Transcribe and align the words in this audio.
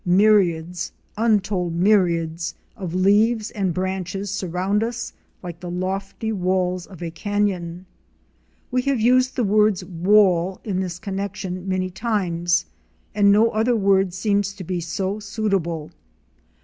Myriads— 0.03 0.91
untold 1.27 1.75
myriads— 1.75 2.55
of 2.75 2.95
leaves 2.95 3.51
and 3.51 3.71
branches 3.71 4.31
surround 4.31 4.83
us 4.83 5.13
like 5.43 5.59
the 5.59 5.69
lofty 5.69 6.31
walls 6.31 6.87
of 6.87 7.03
a 7.03 7.11
canyon. 7.11 7.85
We 8.71 8.81
have 8.81 8.99
used 8.99 9.35
the 9.35 9.43
words 9.43 9.85
wall 9.85 10.59
in 10.63 10.79
this 10.79 10.97
connection 10.97 11.69
many 11.69 11.91
times 11.91 12.65
and 13.13 13.31
no 13.31 13.51
other 13.51 13.75
word 13.75 14.11
seems 14.11 14.53
to 14.53 14.63
be 14.63 14.81
so 14.81 15.19
suitable. 15.19 15.91